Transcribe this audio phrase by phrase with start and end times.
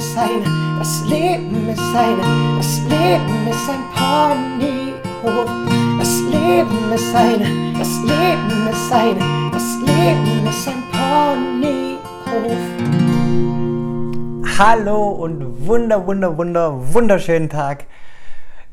[0.00, 5.50] ist eine, das Leben ist eine, das Leben ist ein Ponyhof.
[5.98, 11.98] Das Leben ist eine, das Leben ist eine, das Leben ist ein Ponyhof.
[14.58, 17.84] Hallo und wunder, wunder, wunder, wunderschönen Tag.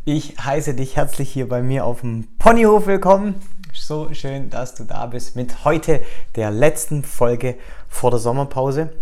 [0.06, 3.36] Ich heiße dich herzlich hier bei mir auf dem Ponyhof willkommen.
[3.74, 6.00] So schön, dass du da bist mit heute
[6.38, 7.58] der letzten Folge
[7.90, 8.94] vor der Sommerpause.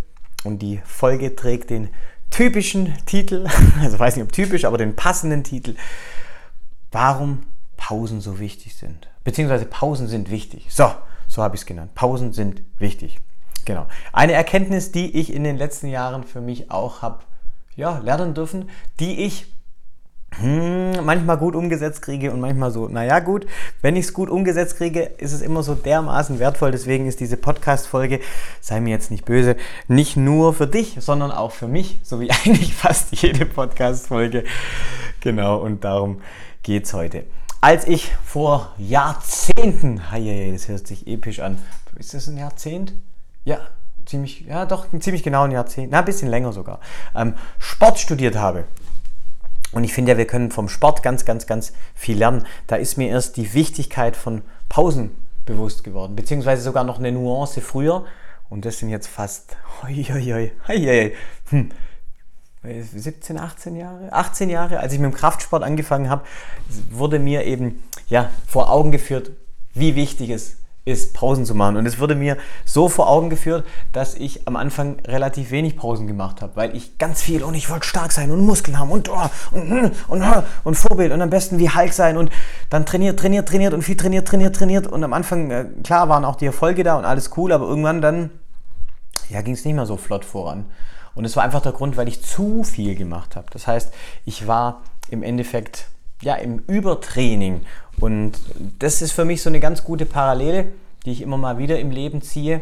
[0.44, 1.90] Und die Folge trägt den
[2.30, 3.48] typischen Titel,
[3.82, 5.76] also weiß nicht ob typisch, aber den passenden Titel,
[6.92, 7.44] warum
[7.78, 9.08] Pausen so wichtig sind.
[9.24, 10.68] Beziehungsweise Pausen sind wichtig.
[10.70, 10.92] So,
[11.28, 11.96] so habe ich es genannt.
[11.96, 13.20] Pausen sind wichtig.
[13.66, 13.88] Genau.
[14.14, 17.24] Eine Erkenntnis, die ich in den letzten Jahren für mich auch habe
[17.76, 18.70] ja, lernen dürfen,
[19.00, 19.48] die ich
[20.40, 23.46] hm, manchmal gut umgesetzt kriege und manchmal so, naja gut,
[23.82, 26.72] wenn ich es gut umgesetzt kriege, ist es immer so dermaßen wertvoll.
[26.72, 28.20] Deswegen ist diese Podcast-Folge,
[28.60, 29.56] sei mir jetzt nicht böse,
[29.88, 34.44] nicht nur für dich, sondern auch für mich, so wie eigentlich fast jede Podcast-Folge.
[35.22, 36.22] Genau, und darum
[36.64, 37.24] geht es heute.
[37.62, 41.58] Als ich vor Jahrzehnten, das hört sich episch an,
[41.98, 42.94] ist das ein Jahrzehnt?
[43.46, 43.60] Ja,
[44.06, 46.80] ziemlich, ja doch, ziemlich genau ein Jahrzehnt, na, ein bisschen länger sogar,
[47.16, 48.66] ähm, Sport studiert habe
[49.76, 52.46] und ich finde ja, wir können vom Sport ganz, ganz, ganz viel lernen.
[52.66, 55.12] Da ist mir erst die Wichtigkeit von Pausen
[55.46, 58.06] bewusst geworden, beziehungsweise sogar noch eine Nuance früher.
[58.50, 61.14] Und das sind jetzt fast hoi, hoi, hoi,
[61.50, 61.72] hm,
[62.64, 66.24] 17, 18 Jahre, 18 Jahre, als ich mit dem Kraftsport angefangen habe,
[66.90, 69.32] wurde mir eben ja, vor Augen geführt,
[69.74, 71.78] wie wichtig es ist Pausen zu machen.
[71.78, 76.06] Und es wurde mir so vor Augen geführt, dass ich am Anfang relativ wenig Pausen
[76.06, 79.10] gemacht habe, weil ich ganz viel und ich wollte stark sein und Muskeln haben und,
[79.10, 82.30] oh, und, und, und, und Vorbild und am besten wie Hulk sein und
[82.70, 84.88] dann trainiert, trainiert, trainiert und viel trainiert, trainiert, trainiert.
[84.88, 88.02] Und am Anfang, äh, klar, waren auch die Erfolge da und alles cool, aber irgendwann
[88.02, 88.30] dann,
[89.30, 90.66] ja, ging es nicht mehr so flott voran.
[91.16, 93.48] Und es war einfach der Grund, weil ich zu viel gemacht habe.
[93.52, 93.92] Das heißt,
[94.26, 95.88] ich war im Endeffekt
[96.22, 97.62] ja, im Übertraining.
[98.00, 98.34] Und
[98.80, 100.72] das ist für mich so eine ganz gute Parallele,
[101.06, 102.62] die ich immer mal wieder im Leben ziehe,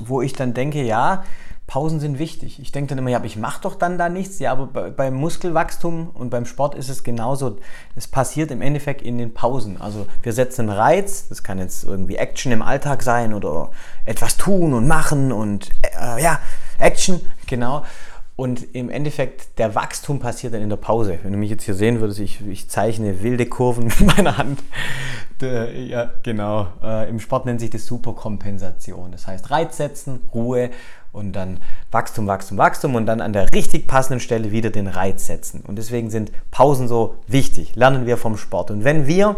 [0.00, 1.24] wo ich dann denke, ja,
[1.66, 2.60] Pausen sind wichtig.
[2.60, 4.38] Ich denke dann immer, ja, aber ich mache doch dann da nichts.
[4.38, 7.58] Ja, aber bei, beim Muskelwachstum und beim Sport ist es genauso.
[7.96, 9.80] Es passiert im Endeffekt in den Pausen.
[9.80, 13.70] Also wir setzen einen Reiz, das kann jetzt irgendwie Action im Alltag sein oder
[14.04, 16.38] etwas tun und machen und äh, ja,
[16.78, 17.82] Action, genau.
[18.36, 21.18] Und im Endeffekt, der Wachstum passiert dann in der Pause.
[21.22, 24.62] Wenn du mich jetzt hier sehen würdest, ich, ich zeichne wilde Kurven mit meiner Hand.
[25.40, 26.68] De, ja, genau.
[26.82, 29.10] Äh, Im Sport nennt sich das Superkompensation.
[29.10, 30.70] Das heißt, Reiz setzen, Ruhe
[31.12, 31.60] und dann
[31.90, 35.62] Wachstum, Wachstum, Wachstum und dann an der richtig passenden Stelle wieder den Reiz setzen.
[35.66, 37.74] Und deswegen sind Pausen so wichtig.
[37.74, 38.70] Lernen wir vom Sport.
[38.70, 39.36] Und wenn wir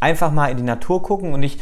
[0.00, 1.58] einfach mal in die Natur gucken und ich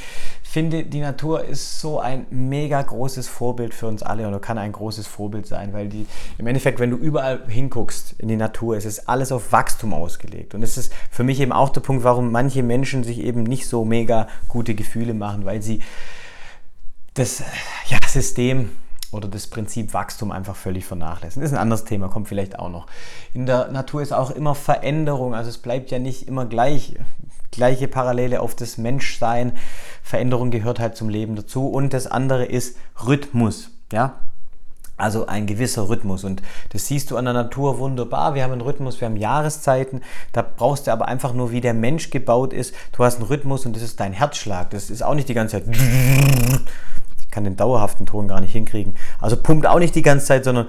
[0.50, 4.72] finde, die Natur ist so ein mega großes Vorbild für uns alle oder kann ein
[4.72, 6.06] großes Vorbild sein, weil die
[6.38, 10.54] im Endeffekt, wenn du überall hinguckst in die Natur, es ist alles auf Wachstum ausgelegt.
[10.54, 13.68] Und es ist für mich eben auch der Punkt, warum manche Menschen sich eben nicht
[13.68, 15.82] so mega gute Gefühle machen, weil sie
[17.14, 17.44] das
[17.86, 18.70] ja, System
[19.12, 21.44] oder das Prinzip Wachstum einfach völlig vernachlässigen.
[21.44, 22.86] Ist ein anderes Thema, kommt vielleicht auch noch.
[23.34, 26.96] In der Natur ist auch immer Veränderung, also es bleibt ja nicht immer gleich
[27.50, 29.52] gleiche Parallele auf das Menschsein.
[30.02, 31.68] Veränderung gehört halt zum Leben dazu.
[31.68, 33.70] Und das andere ist Rhythmus.
[33.92, 34.14] Ja,
[35.00, 36.24] also ein gewisser Rhythmus.
[36.24, 38.34] Und das siehst du an der Natur wunderbar.
[38.34, 40.02] Wir haben einen Rhythmus, wir haben Jahreszeiten.
[40.32, 42.74] Da brauchst du aber einfach nur, wie der Mensch gebaut ist.
[42.92, 44.70] Du hast einen Rhythmus und das ist dein Herzschlag.
[44.70, 45.64] Das ist auch nicht die ganze Zeit.
[47.20, 48.96] Ich kann den dauerhaften Ton gar nicht hinkriegen.
[49.20, 50.68] Also pumpt auch nicht die ganze Zeit, sondern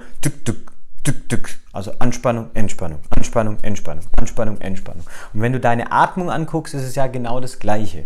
[1.06, 1.58] dück, dück.
[1.72, 5.04] Also Anspannung, Entspannung, Anspannung, Entspannung, Anspannung, Entspannung.
[5.32, 8.04] Und wenn du deine Atmung anguckst, ist es ja genau das Gleiche.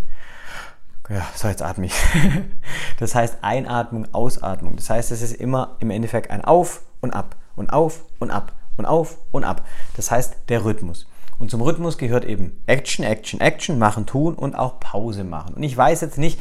[1.08, 1.94] Ja, so jetzt atme ich.
[2.98, 4.76] Das heißt Einatmung, Ausatmung.
[4.76, 8.52] Das heißt, es ist immer im Endeffekt ein Auf und Ab und Auf und Ab
[8.78, 9.66] und Auf und Ab.
[9.96, 11.06] Das heißt der Rhythmus.
[11.38, 15.54] Und zum Rhythmus gehört eben Action, Action, Action, machen, tun und auch Pause machen.
[15.54, 16.40] Und ich weiß jetzt nicht,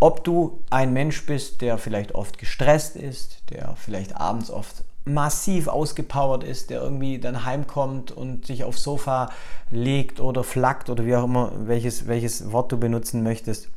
[0.00, 5.68] ob du ein Mensch bist, der vielleicht oft gestresst ist, der vielleicht abends oft massiv
[5.68, 9.30] ausgepowert ist, der irgendwie dann heimkommt und sich aufs Sofa
[9.70, 13.70] legt oder flackt oder wie auch immer, welches, welches Wort du benutzen möchtest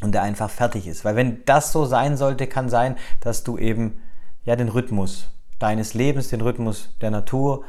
[0.00, 1.04] und der einfach fertig ist.
[1.04, 4.00] Weil wenn das so sein sollte, kann sein, dass du eben
[4.44, 5.28] ja den Rhythmus
[5.58, 7.64] deines Lebens, den Rhythmus der Natur,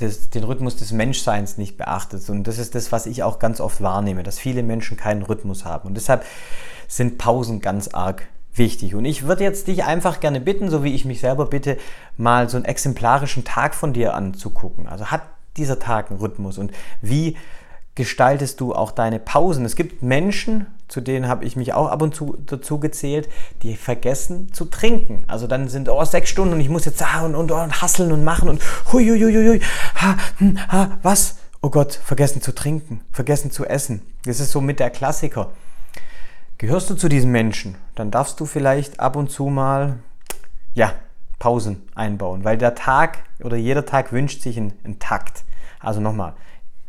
[0.00, 2.28] des, den Rhythmus des Menschseins nicht beachtest.
[2.28, 5.64] Und das ist das, was ich auch ganz oft wahrnehme, dass viele Menschen keinen Rhythmus
[5.64, 5.88] haben.
[5.88, 6.24] Und deshalb
[6.88, 8.28] sind Pausen ganz arg
[8.58, 8.94] wichtig.
[8.94, 11.78] Und ich würde jetzt dich einfach gerne bitten, so wie ich mich selber bitte,
[12.16, 14.88] mal so einen exemplarischen Tag von dir anzugucken.
[14.88, 15.22] Also hat
[15.56, 17.36] dieser Tag einen Rhythmus und wie
[17.94, 19.64] gestaltest du auch deine Pausen?
[19.64, 23.28] Es gibt Menschen, zu denen habe ich mich auch ab und zu dazu gezählt,
[23.62, 25.24] die vergessen zu trinken.
[25.26, 28.12] Also dann sind, oh, sechs Stunden und ich muss jetzt ah, und, und, und hasseln
[28.12, 28.62] und machen und
[28.92, 29.60] huiuiuiui,
[29.96, 31.38] ha, hm, ha, was?
[31.62, 34.02] Oh Gott, vergessen zu trinken, vergessen zu essen.
[34.26, 35.50] Das ist so mit der Klassiker.
[36.58, 39.98] Gehörst du zu diesen Menschen, dann darfst du vielleicht ab und zu mal,
[40.74, 40.94] ja,
[41.38, 45.44] Pausen einbauen, weil der Tag oder jeder Tag wünscht sich einen, einen Takt.
[45.80, 46.32] Also nochmal,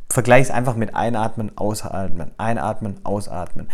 [0.10, 3.68] vergleich es einfach mit Einatmen, Ausatmen, Einatmen, Ausatmen.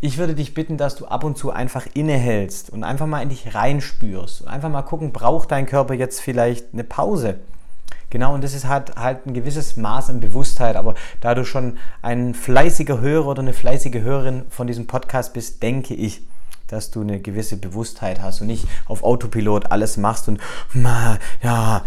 [0.00, 3.28] Ich würde dich bitten, dass du ab und zu einfach innehältst und einfach mal in
[3.28, 7.40] dich reinspürst und einfach mal gucken, braucht dein Körper jetzt vielleicht eine Pause?
[8.14, 11.78] Genau, und das ist halt, halt ein gewisses Maß an Bewusstheit, aber da du schon
[12.00, 16.22] ein fleißiger Hörer oder eine fleißige Hörerin von diesem Podcast bist, denke ich,
[16.68, 20.38] dass du eine gewisse Bewusstheit hast und nicht auf Autopilot alles machst und
[21.42, 21.82] ja,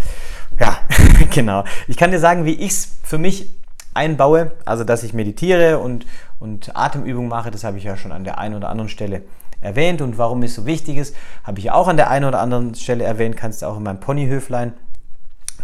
[0.59, 0.77] ja,
[1.33, 1.63] genau.
[1.88, 3.50] Ich kann dir sagen, wie ich es für mich
[3.94, 6.06] einbaue, also dass ich meditiere und,
[6.41, 9.21] und Atemübungen mache, das habe ich ja schon an der einen oder anderen Stelle
[9.62, 11.15] erwähnt und warum es so wichtig ist,
[11.45, 14.01] habe ich auch an der einen oder anderen Stelle erwähnt, kannst du auch in meinem
[14.01, 14.74] Ponyhöflein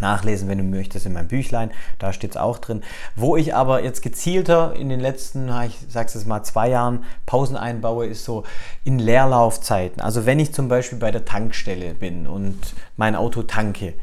[0.00, 2.82] nachlesen, wenn du möchtest, in meinem Büchlein, da steht es auch drin.
[3.16, 7.56] Wo ich aber jetzt gezielter in den letzten, ich sag's jetzt mal, zwei Jahren Pausen
[7.56, 8.44] einbaue, ist so
[8.84, 10.02] in Leerlaufzeiten.
[10.02, 13.94] Also wenn ich zum Beispiel bei der Tankstelle bin und mein Auto tanke,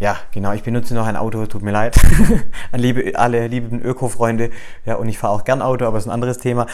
[0.00, 1.94] ja, genau, ich benutze noch ein Auto, tut mir leid.
[2.72, 4.50] An liebe, alle lieben Öko-Freunde.
[4.86, 6.66] Ja, und ich fahre auch gern Auto, aber es ist ein anderes Thema.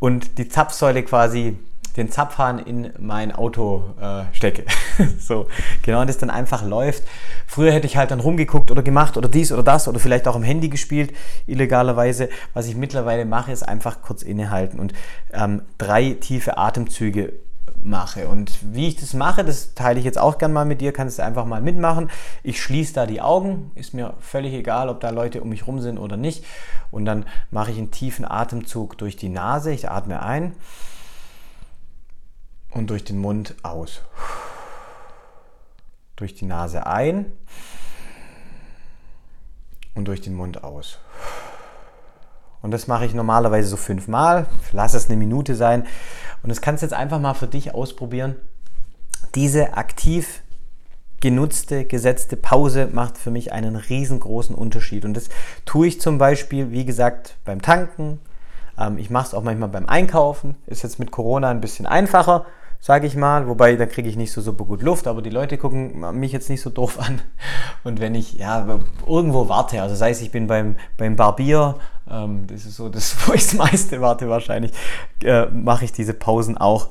[0.00, 1.56] Und die Zapfsäule quasi,
[1.96, 4.64] den Zapfhahn in mein Auto äh, stecke.
[5.18, 5.46] so,
[5.82, 7.04] genau, und das dann einfach läuft.
[7.46, 10.36] Früher hätte ich halt dann rumgeguckt oder gemacht oder dies oder das oder vielleicht auch
[10.36, 11.12] am Handy gespielt,
[11.46, 12.28] illegalerweise.
[12.54, 14.92] Was ich mittlerweile mache, ist einfach kurz innehalten und
[15.32, 17.32] ähm, drei tiefe Atemzüge
[17.82, 18.28] mache.
[18.28, 21.18] Und wie ich das mache, das teile ich jetzt auch gern mal mit dir, kannst
[21.18, 22.10] du einfach mal mitmachen.
[22.42, 25.80] Ich schließe da die Augen, ist mir völlig egal, ob da Leute um mich rum
[25.80, 26.44] sind oder nicht.
[26.90, 29.72] Und dann mache ich einen tiefen Atemzug durch die Nase.
[29.72, 30.54] Ich atme ein
[32.76, 34.02] und durch den Mund aus.
[36.16, 37.32] Durch die Nase ein
[39.94, 40.98] und durch den Mund aus.
[42.62, 44.46] Und das mache ich normalerweise so fünfmal.
[44.72, 45.86] Lass es eine Minute sein.
[46.42, 48.36] Und das kannst du jetzt einfach mal für dich ausprobieren.
[49.34, 50.42] Diese aktiv
[51.20, 55.04] genutzte, gesetzte Pause macht für mich einen riesengroßen Unterschied.
[55.04, 55.28] Und das
[55.64, 58.20] tue ich zum Beispiel, wie gesagt, beim Tanken.
[58.78, 60.56] Ähm, ich mache es auch manchmal beim Einkaufen.
[60.66, 62.46] Ist jetzt mit Corona ein bisschen einfacher
[62.80, 63.48] sage ich mal.
[63.48, 66.50] Wobei, da kriege ich nicht so super gut Luft, aber die Leute gucken mich jetzt
[66.50, 67.20] nicht so doof an.
[67.84, 68.66] Und wenn ich ja,
[69.06, 71.76] irgendwo warte, also sei es, ich bin beim, beim Barbier,
[72.10, 74.72] ähm, das ist so das, wo ich das meiste warte wahrscheinlich,
[75.22, 76.88] äh, mache ich diese Pausen auch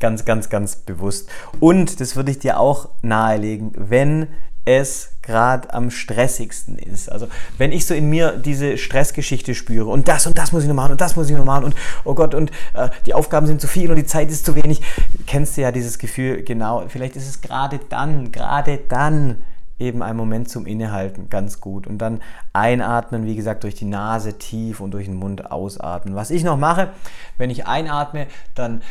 [0.00, 1.30] ganz, ganz, ganz bewusst.
[1.60, 4.28] Und das würde ich dir auch nahelegen, wenn
[4.64, 7.10] es gerade am stressigsten ist.
[7.10, 7.28] Also
[7.58, 10.74] wenn ich so in mir diese Stressgeschichte spüre und das und das muss ich noch
[10.74, 11.74] machen und das muss ich noch machen und
[12.04, 14.82] oh Gott und äh, die Aufgaben sind zu viel und die Zeit ist zu wenig,
[15.26, 19.36] kennst du ja dieses Gefühl, genau, vielleicht ist es gerade dann, gerade dann
[19.78, 22.20] eben ein Moment zum Innehalten ganz gut und dann
[22.52, 26.14] einatmen, wie gesagt, durch die Nase tief und durch den Mund ausatmen.
[26.14, 26.90] Was ich noch mache,
[27.38, 28.82] wenn ich einatme, dann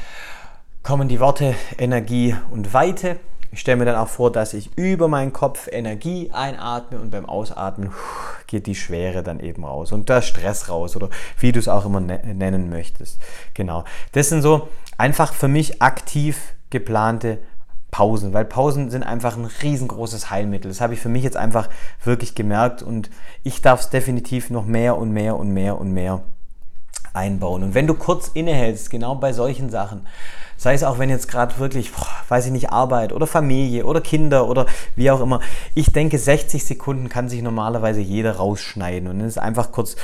[0.84, 3.18] kommen die Worte Energie und Weite
[3.54, 7.28] ich stelle mir dann auch vor, dass ich über meinen Kopf Energie einatme und beim
[7.28, 7.92] Ausatmen
[8.48, 11.86] geht die Schwere dann eben raus und der Stress raus oder wie du es auch
[11.86, 13.22] immer ne-, nennen möchtest.
[13.54, 13.84] Genau.
[14.14, 17.38] Das sind so einfach für mich aktiv geplante
[17.92, 20.72] Pausen, weil Pausen sind einfach ein riesengroßes Heilmittel.
[20.72, 21.70] Das habe ich für mich jetzt einfach
[22.04, 23.12] wirklich gemerkt und
[23.44, 26.24] ich darf es definitiv noch mehr und mehr und mehr und mehr
[27.14, 27.62] einbauen.
[27.62, 30.08] Und wenn du kurz innehältst, genau bei solchen Sachen,
[30.64, 34.00] Sei es auch, wenn jetzt gerade wirklich, boah, weiß ich nicht, Arbeit oder Familie oder
[34.00, 34.66] Kinder oder
[34.96, 35.42] wie auch immer.
[35.76, 39.10] Ich denke, 60 Sekunden kann sich normalerweise jeder rausschneiden.
[39.10, 39.98] Und dann ist einfach kurz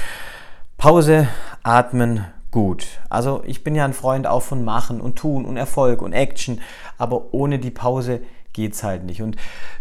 [0.77, 1.29] Pause,
[1.63, 2.85] atmen, gut.
[3.07, 6.59] Also ich bin ja ein Freund auch von Machen und Tun und Erfolg und Action,
[6.97, 8.19] aber ohne die Pause
[8.51, 9.21] geht es halt nicht.
[9.21, 9.37] Und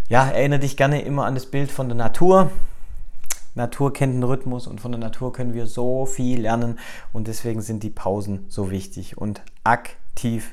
[0.08, 2.52] ja, erinnere dich gerne immer an das Bild von der Natur.
[3.56, 6.78] Natur kennt den Rhythmus und von der Natur können wir so viel lernen
[7.12, 9.97] und deswegen sind die Pausen so wichtig und aktiv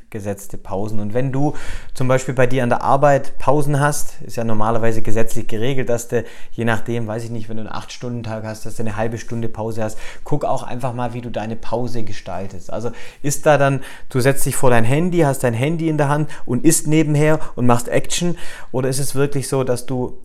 [0.10, 1.00] gesetzte Pausen.
[1.00, 1.56] Und wenn du
[1.94, 6.08] zum Beispiel bei dir an der Arbeit Pausen hast, ist ja normalerweise gesetzlich geregelt, dass
[6.08, 9.18] du je nachdem, weiß ich nicht, wenn du einen 8-Stunden-Tag hast, dass du eine halbe
[9.18, 12.72] Stunde Pause hast, guck auch einfach mal, wie du deine Pause gestaltest.
[12.72, 12.92] Also
[13.22, 16.30] ist da dann, du setzt dich vor dein Handy, hast dein Handy in der Hand
[16.46, 18.38] und isst nebenher und machst Action
[18.72, 20.20] oder ist es wirklich so, dass du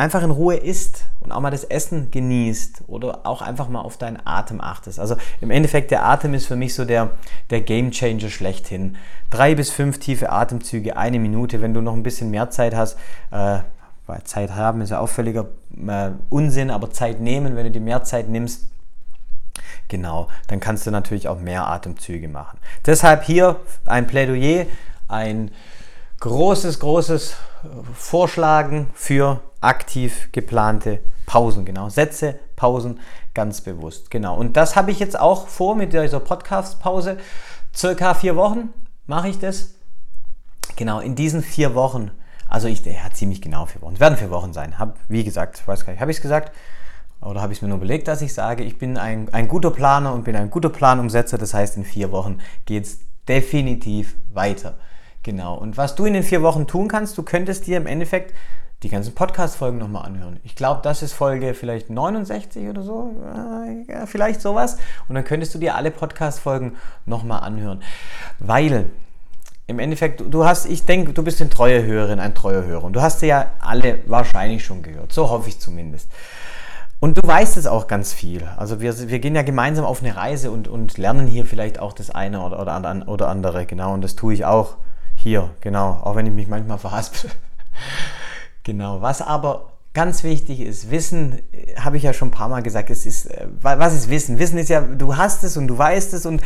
[0.00, 3.98] einfach in Ruhe isst und auch mal das Essen genießt oder auch einfach mal auf
[3.98, 4.98] deinen Atem achtest.
[4.98, 7.10] Also im Endeffekt, der Atem ist für mich so der,
[7.50, 8.96] der Game Changer schlechthin.
[9.28, 11.60] Drei bis fünf tiefe Atemzüge, eine Minute.
[11.60, 12.96] Wenn du noch ein bisschen mehr Zeit hast,
[13.30, 13.58] äh,
[14.06, 15.48] weil Zeit haben ist ja auch völliger
[15.86, 18.70] äh, Unsinn, aber Zeit nehmen, wenn du dir mehr Zeit nimmst,
[19.88, 22.58] Genau, dann kannst du natürlich auch mehr Atemzüge machen.
[22.86, 24.66] Deshalb hier ein Plädoyer,
[25.08, 25.50] ein
[26.20, 27.34] großes, großes
[27.94, 31.64] Vorschlagen für aktiv geplante Pausen.
[31.64, 33.00] Genau, Sätze, Pausen,
[33.34, 34.10] ganz bewusst.
[34.10, 37.18] Genau, und das habe ich jetzt auch vor mit dieser Podcast-Pause.
[37.74, 38.70] Circa vier Wochen
[39.06, 39.74] mache ich das.
[40.76, 42.10] Genau, in diesen vier Wochen,
[42.48, 44.78] also ich, ja, ziemlich genau vier Wochen, es werden vier Wochen sein.
[44.78, 46.52] Hab, wie gesagt, weiß gar nicht, habe ich es gesagt?
[47.20, 49.70] Oder habe ich es mir nur überlegt, dass ich sage, ich bin ein, ein guter
[49.70, 51.36] Planer und bin ein guter Planumsetzer.
[51.36, 54.78] Das heißt, in vier Wochen geht es definitiv weiter.
[55.22, 55.54] Genau.
[55.54, 58.34] Und was du in den vier Wochen tun kannst, du könntest dir im Endeffekt
[58.82, 60.40] die ganzen Podcast-Folgen nochmal anhören.
[60.42, 63.14] Ich glaube, das ist Folge vielleicht 69 oder so,
[63.88, 64.78] ja, vielleicht sowas.
[65.06, 67.82] Und dann könntest du dir alle Podcast-Folgen nochmal anhören.
[68.38, 68.86] Weil
[69.66, 72.84] im Endeffekt, du hast, ich denke, du bist eine treue Hörerin, ein treuer Hörer.
[72.84, 75.12] Und du hast sie ja alle wahrscheinlich schon gehört.
[75.12, 76.10] So hoffe ich zumindest.
[77.00, 78.48] Und du weißt es auch ganz viel.
[78.56, 81.92] Also wir, wir gehen ja gemeinsam auf eine Reise und, und lernen hier vielleicht auch
[81.92, 83.66] das eine oder, oder, oder andere.
[83.66, 84.76] Genau, und das tue ich auch
[85.20, 86.00] hier, genau.
[86.02, 87.30] Auch wenn ich mich manchmal verhaspel.
[88.62, 89.02] genau.
[89.02, 92.90] Was aber ganz wichtig ist, Wissen, äh, habe ich ja schon ein paar Mal gesagt,
[92.90, 94.38] es ist, äh, was ist Wissen?
[94.38, 96.40] Wissen ist ja, du hast es und du weißt es und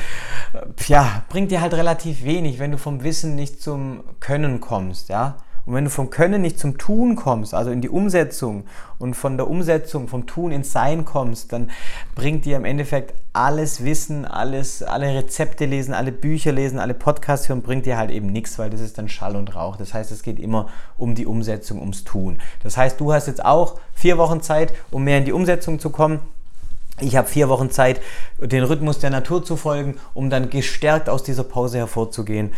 [0.52, 5.09] äh, ja, bringt dir halt relativ wenig, wenn du vom Wissen nicht zum Können kommst,
[5.09, 5.37] ja.
[5.66, 8.64] Und wenn du vom Können nicht zum Tun kommst, also in die Umsetzung
[8.99, 11.71] und von der Umsetzung, vom Tun ins Sein kommst, dann
[12.14, 17.49] bringt dir im Endeffekt alles Wissen, alles, alle Rezepte lesen, alle Bücher lesen, alle Podcasts
[17.49, 19.76] hören, bringt dir halt eben nichts, weil das ist dann Schall und Rauch.
[19.76, 20.68] Das heißt, es geht immer
[20.99, 22.38] um die Umsetzung, ums Tun.
[22.62, 25.88] Das heißt, du hast jetzt auch vier Wochen Zeit, um mehr in die Umsetzung zu
[25.90, 26.21] kommen.
[27.00, 28.00] Ich habe vier Wochen Zeit,
[28.40, 32.52] den Rhythmus der Natur zu folgen, um dann gestärkt aus dieser Pause hervorzugehen.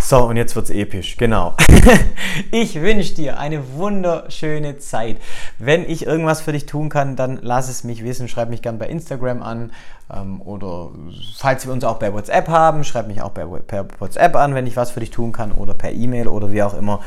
[0.00, 1.54] So, und jetzt wird's episch, genau.
[2.50, 5.18] ich wünsche dir eine wunderschöne Zeit.
[5.58, 8.26] Wenn ich irgendwas für dich tun kann, dann lass es mich wissen.
[8.26, 9.72] Schreib mich gern bei Instagram an
[10.12, 10.90] ähm, oder
[11.36, 14.66] falls wir uns auch bei WhatsApp haben, schreib mich auch bei, per WhatsApp an, wenn
[14.66, 17.00] ich was für dich tun kann oder per E-Mail oder wie auch immer.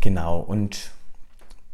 [0.00, 0.90] Genau, und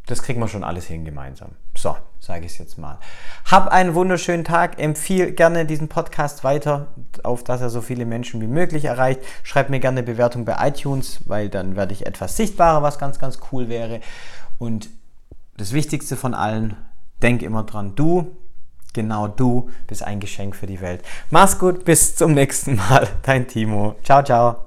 [0.07, 1.51] das kriegen wir schon alles hin gemeinsam.
[1.77, 2.99] So, sage ich es jetzt mal.
[3.45, 4.79] Hab einen wunderschönen Tag.
[4.81, 6.89] Empfehle gerne diesen Podcast weiter,
[7.23, 9.21] auf dass er so viele Menschen wie möglich erreicht.
[9.43, 13.19] Schreib mir gerne eine Bewertung bei iTunes, weil dann werde ich etwas sichtbarer, was ganz,
[13.19, 14.01] ganz cool wäre.
[14.59, 14.91] Und
[15.57, 16.77] das Wichtigste von allen,
[17.23, 18.37] denk immer dran, du,
[18.93, 21.03] genau du, bist ein Geschenk für die Welt.
[21.31, 23.09] Mach's gut, bis zum nächsten Mal.
[23.23, 23.95] Dein Timo.
[24.03, 24.67] Ciao, ciao.